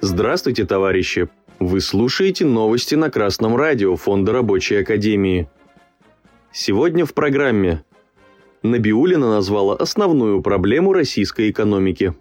Здравствуйте, 0.00 0.66
товарищи! 0.66 1.28
Вы 1.58 1.80
слушаете 1.80 2.44
новости 2.44 2.94
на 2.94 3.10
Красном 3.10 3.56
радио 3.56 3.96
Фонда 3.96 4.32
Рабочей 4.32 4.76
Академии. 4.76 5.48
Сегодня 6.52 7.06
в 7.06 7.14
программе 7.14 7.84
Набиулина 8.62 9.30
назвала 9.30 9.76
основную 9.76 10.42
проблему 10.42 10.92
российской 10.92 11.50
экономики. 11.50 12.14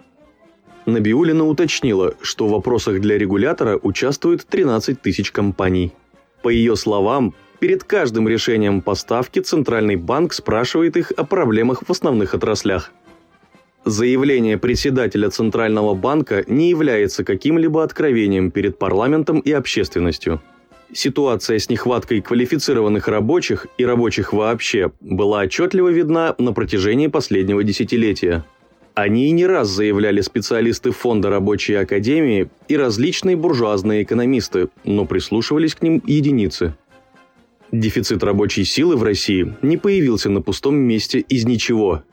Набиулина 0.90 1.46
уточнила, 1.46 2.16
что 2.22 2.48
в 2.48 2.52
вопросах 2.52 3.00
для 3.00 3.18
регулятора 3.18 3.80
участвуют 3.82 4.46
13 4.46 5.02
тысяч 5.02 5.32
компаний. 5.32 5.94
По 6.42 6.50
ее 6.50 6.76
словам, 6.76 7.34
перед 7.60 7.84
каждым 7.84 8.28
решением 8.28 8.82
поставки 8.82 9.40
Центральный 9.40 9.96
банк 9.96 10.34
спрашивает 10.34 10.98
их 10.98 11.12
о 11.12 11.24
проблемах 11.24 11.84
в 11.88 11.92
основных 11.92 12.34
отраслях. 12.34 12.92
Заявление 13.86 14.58
председателя 14.58 15.30
Центрального 15.30 15.94
банка 15.94 16.44
не 16.48 16.70
является 16.70 17.24
каким-либо 17.24 17.84
откровением 17.84 18.52
перед 18.52 18.78
парламентом 18.78 19.40
и 19.40 19.52
общественностью. 19.52 20.42
Ситуация 20.92 21.60
с 21.60 21.70
нехваткой 21.70 22.22
квалифицированных 22.22 23.08
рабочих 23.08 23.68
и 23.78 23.86
рабочих 23.86 24.34
вообще 24.34 24.92
была 25.00 25.42
отчетливо 25.42 25.90
видна 25.90 26.36
на 26.38 26.52
протяжении 26.52 27.08
последнего 27.08 27.64
десятилетия– 27.64 28.46
они 29.02 29.32
не 29.32 29.46
раз 29.46 29.70
заявляли 29.70 30.22
специалисты 30.22 30.92
Фонда 30.92 31.30
рабочей 31.30 31.76
академии 31.76 32.50
и 32.68 32.76
различные 32.76 33.36
буржуазные 33.36 34.04
экономисты, 34.04 34.70
но 34.84 35.06
прислушивались 35.06 35.76
к 35.76 35.82
ним 35.82 36.02
единицы. 36.06 36.76
Дефицит 37.72 38.24
рабочей 38.24 38.64
силы 38.64 38.96
в 38.98 39.04
России 39.04 39.56
не 39.62 39.78
появился 39.78 40.30
на 40.30 40.42
пустом 40.42 40.76
месте 40.76 41.20
из 41.20 41.46
ничего. 41.46 42.04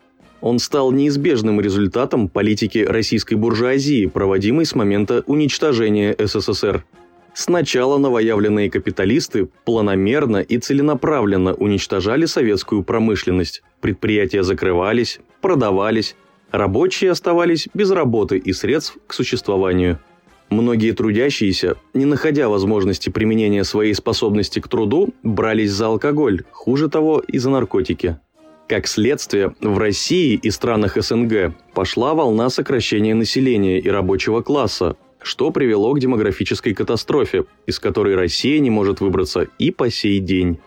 Он 0.41 0.59
стал 0.59 0.93
неизбежным 0.93 1.61
результатом 1.61 2.29
политики 2.29 2.79
российской 2.79 3.35
буржуазии, 3.35 4.07
проводимой 4.07 4.67
с 4.67 4.75
момента 4.75 5.25
уничтожения 5.27 6.15
СССР. 6.19 6.85
Сначала 7.33 7.99
новоявленные 7.99 8.71
капиталисты 8.71 9.49
планомерно 9.65 10.39
и 10.39 10.59
целенаправленно 10.59 11.55
уничтожали 11.55 12.27
советскую 12.27 12.83
промышленность. 12.83 13.63
Предприятия 13.81 14.43
закрывались, 14.43 15.21
продавались, 15.41 16.17
Рабочие 16.57 17.11
оставались 17.11 17.69
без 17.75 17.91
работы 17.91 18.39
и 18.39 18.55
средств 18.55 18.97
к 19.07 19.13
существованию. 19.13 19.99
Многие 20.49 20.93
трудящиеся, 20.93 21.77
не 21.93 22.07
находя 22.07 22.49
возможности 22.49 23.11
применения 23.11 23.63
своей 23.63 23.93
способности 23.93 24.61
к 24.61 24.67
труду, 24.67 25.11
брались 25.23 25.73
за 25.73 25.89
алкоголь, 25.89 26.45
хуже 26.53 26.89
того, 26.89 27.19
и 27.19 27.37
за 27.37 27.51
наркотики. 27.51 28.17
Как 28.69 28.87
следствие, 28.87 29.55
в 29.61 29.77
России 29.77 30.41
и 30.43 30.51
странах 30.51 30.97
СНГ 30.97 31.55
пошла 31.75 32.15
волна 32.15 32.49
сокращения 32.49 33.15
населения 33.15 33.79
и 33.79 33.91
рабочего 33.91 34.41
класса, 34.41 34.97
что 35.21 35.51
привело 35.51 35.93
к 35.93 36.01
демографической 36.01 36.73
катастрофе, 36.73 37.45
из 37.67 37.79
которой 37.79 38.15
Россия 38.15 38.61
не 38.61 38.71
может 38.71 39.01
выбраться 39.01 39.47
и 39.59 39.71
по 39.71 39.91
сей 39.91 40.21
день. 40.21 40.59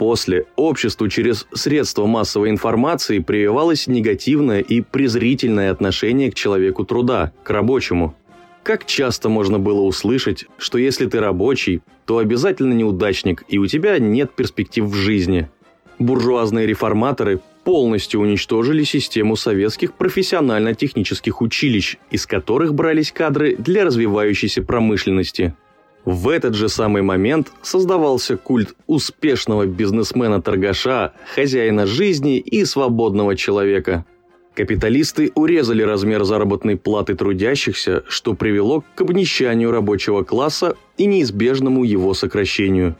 После 0.00 0.46
обществу 0.56 1.08
через 1.08 1.46
средства 1.52 2.06
массовой 2.06 2.48
информации 2.48 3.18
прививалось 3.18 3.86
негативное 3.86 4.60
и 4.60 4.80
презрительное 4.80 5.70
отношение 5.70 6.30
к 6.30 6.34
человеку 6.34 6.86
труда, 6.86 7.32
к 7.42 7.50
рабочему. 7.50 8.16
Как 8.62 8.86
часто 8.86 9.28
можно 9.28 9.58
было 9.58 9.82
услышать, 9.82 10.46
что 10.56 10.78
если 10.78 11.04
ты 11.04 11.20
рабочий, 11.20 11.82
то 12.06 12.16
обязательно 12.16 12.72
неудачник 12.72 13.44
и 13.46 13.58
у 13.58 13.66
тебя 13.66 13.98
нет 13.98 14.30
перспектив 14.34 14.86
в 14.86 14.94
жизни. 14.94 15.50
Буржуазные 15.98 16.66
реформаторы 16.66 17.38
полностью 17.64 18.22
уничтожили 18.22 18.84
систему 18.84 19.36
советских 19.36 19.92
профессионально-технических 19.92 21.42
училищ, 21.42 21.98
из 22.10 22.24
которых 22.24 22.72
брались 22.72 23.12
кадры 23.12 23.54
для 23.54 23.84
развивающейся 23.84 24.62
промышленности– 24.62 25.54
в 26.04 26.28
этот 26.28 26.54
же 26.54 26.68
самый 26.68 27.02
момент 27.02 27.52
создавался 27.62 28.36
культ 28.36 28.74
успешного 28.86 29.66
бизнесмена-торгаша, 29.66 31.12
хозяина 31.34 31.86
жизни 31.86 32.38
и 32.38 32.64
свободного 32.64 33.36
человека. 33.36 34.06
Капиталисты 34.54 35.30
урезали 35.34 35.82
размер 35.82 36.24
заработной 36.24 36.76
платы 36.76 37.14
трудящихся, 37.14 38.02
что 38.08 38.34
привело 38.34 38.82
к 38.94 39.00
обнищанию 39.00 39.70
рабочего 39.70 40.22
класса 40.22 40.76
и 40.96 41.06
неизбежному 41.06 41.84
его 41.84 42.14
сокращению. 42.14 42.96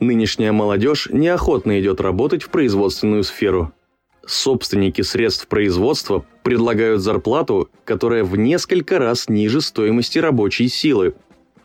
Нынешняя 0.00 0.52
молодежь 0.52 1.08
неохотно 1.12 1.80
идет 1.80 2.00
работать 2.00 2.42
в 2.42 2.50
производственную 2.50 3.24
сферу. 3.24 3.72
Собственники 4.26 5.02
средств 5.02 5.46
производства 5.48 6.24
предлагают 6.42 7.00
зарплату, 7.00 7.70
которая 7.84 8.24
в 8.24 8.36
несколько 8.36 8.98
раз 8.98 9.28
ниже 9.28 9.60
стоимости 9.60 10.18
рабочей 10.18 10.68
силы, 10.68 11.14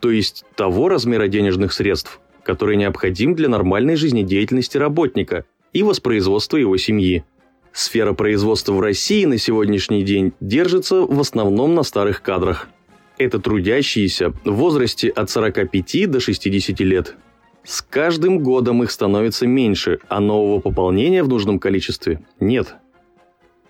то 0.04 0.10
есть 0.10 0.44
того 0.54 0.90
размера 0.90 1.28
денежных 1.28 1.72
средств, 1.72 2.20
который 2.42 2.76
необходим 2.76 3.34
для 3.34 3.48
нормальной 3.48 3.96
жизнедеятельности 3.96 4.76
работника 4.76 5.46
и 5.72 5.82
воспроизводства 5.82 6.58
его 6.58 6.76
семьи. 6.76 7.24
Сфера 7.72 8.12
производства 8.12 8.74
в 8.74 8.82
России 8.82 9.24
на 9.24 9.38
сегодняшний 9.38 10.02
день 10.02 10.34
держится 10.40 10.96
в 10.96 11.18
основном 11.18 11.74
на 11.74 11.84
старых 11.84 12.20
кадрах. 12.20 12.68
Это 13.16 13.38
трудящиеся 13.38 14.34
в 14.44 14.52
возрасте 14.52 15.08
от 15.08 15.30
45 15.30 16.10
до 16.10 16.20
60 16.20 16.78
лет. 16.80 17.16
С 17.64 17.80
каждым 17.80 18.40
годом 18.40 18.82
их 18.82 18.90
становится 18.90 19.46
меньше, 19.46 20.00
а 20.10 20.20
нового 20.20 20.60
пополнения 20.60 21.22
в 21.22 21.28
нужном 21.28 21.58
количестве 21.58 22.22
нет– 22.40 22.74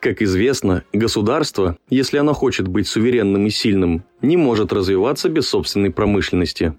как 0.04 0.20
известно, 0.20 0.84
государство, 0.92 1.78
если 1.88 2.18
оно 2.18 2.34
хочет 2.34 2.68
быть 2.68 2.86
суверенным 2.86 3.46
и 3.46 3.50
сильным, 3.50 4.04
не 4.20 4.36
может 4.36 4.70
развиваться 4.70 5.30
без 5.30 5.48
собственной 5.48 5.90
промышленности. 5.90 6.74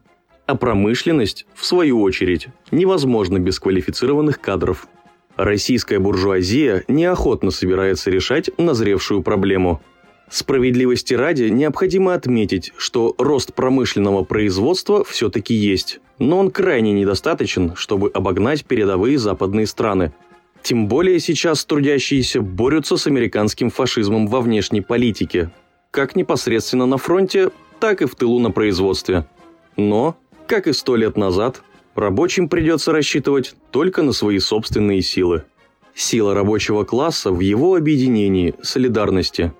А 0.45 0.55
промышленность, 0.55 1.47
в 1.55 1.65
свою 1.65 2.03
очередь, 2.03 2.49
невозможна 2.69 3.39
без 3.39 3.59
квалифицированных 3.59 4.39
кадров. 4.39 4.87
Российская 5.37 5.97
буржуазия 5.97 6.83
неохотно 6.87 7.49
собирается 7.49 8.11
решать 8.11 8.51
назревшую 8.59 9.23
проблему. 9.23 9.81
Справедливости 10.29 11.15
ради 11.15 11.45
необходимо 11.45 12.13
отметить, 12.13 12.73
что 12.77 13.15
рост 13.17 13.55
промышленного 13.55 14.23
производства 14.23 15.03
все-таки 15.03 15.55
есть, 15.55 15.99
но 16.19 16.37
он 16.37 16.51
крайне 16.51 16.93
недостаточен, 16.93 17.75
чтобы 17.75 18.11
обогнать 18.13 18.65
передовые 18.65 19.17
западные 19.17 19.65
страны– 19.65 20.13
тем 20.65 20.87
более 20.87 21.19
сейчас 21.19 21.63
трудящиеся 21.63 22.41
борются 22.41 22.97
с 22.97 23.05
американским 23.05 23.69
фашизмом 23.69 24.25
во 24.25 24.41
внешней 24.41 24.81
политике, 24.81 25.51
как 25.91 26.15
непосредственно 26.15 26.87
на 26.87 26.97
фронте, 26.97 27.51
так 27.79 28.01
и 28.01 28.05
в 28.05 28.15
тылу 28.15 28.39
на 28.39 28.49
производстве. 28.49 29.27
Но, 29.77 30.17
как 30.47 30.65
и 30.65 30.73
сто 30.73 30.95
лет 30.95 31.17
назад, 31.17 31.61
рабочим 31.93 32.49
придется 32.49 32.91
рассчитывать 32.91 33.53
только 33.69 34.01
на 34.01 34.11
свои 34.11 34.39
собственные 34.39 35.03
силы. 35.03 35.43
Сила 35.93 36.33
рабочего 36.33 36.83
класса 36.83 37.31
в 37.31 37.41
его 37.41 37.75
объединении, 37.75 38.55
солидарности. 38.63 39.53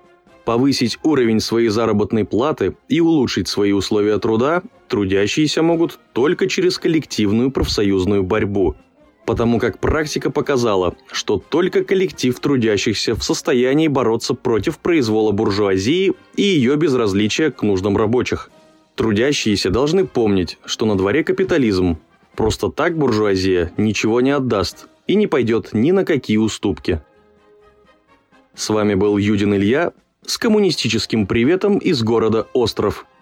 Повысить 0.44 0.98
уровень 1.04 1.38
своей 1.38 1.68
заработной 1.68 2.24
платы 2.24 2.76
и 2.88 3.00
улучшить 3.00 3.46
свои 3.46 3.70
условия 3.70 4.18
труда 4.18 4.64
трудящиеся 4.88 5.62
могут 5.62 6.00
только 6.12 6.48
через 6.48 6.78
коллективную 6.78 7.52
профсоюзную 7.52 8.24
борьбу– 8.24 8.74
потому 9.26 9.58
как 9.58 9.78
практика 9.78 10.30
показала, 10.30 10.94
что 11.10 11.36
только 11.36 11.84
коллектив 11.84 12.38
трудящихся 12.38 13.14
в 13.14 13.22
состоянии 13.22 13.88
бороться 13.88 14.34
против 14.34 14.78
произвола 14.78 15.32
буржуазии 15.32 16.14
и 16.36 16.42
ее 16.42 16.76
безразличия 16.76 17.50
к 17.50 17.62
нуждам 17.62 17.96
рабочих. 17.96 18.50
Трудящиеся 18.94 19.70
должны 19.70 20.06
помнить, 20.06 20.58
что 20.64 20.86
на 20.86 20.96
дворе 20.96 21.24
капитализм. 21.24 21.98
Просто 22.34 22.70
так 22.70 22.96
буржуазия 22.96 23.72
ничего 23.76 24.20
не 24.20 24.30
отдаст 24.30 24.86
и 25.06 25.16
не 25.16 25.26
пойдет 25.26 25.70
ни 25.72 25.90
на 25.90 26.04
какие 26.04 26.36
уступки. 26.36 27.00
С 28.54 28.70
вами 28.70 28.94
был 28.94 29.18
Юдин 29.18 29.54
Илья 29.54 29.92
с 30.24 30.38
коммунистическим 30.38 31.26
приветом 31.26 31.78
из 31.78 32.02
города 32.02 32.46
Остров– 32.54 33.06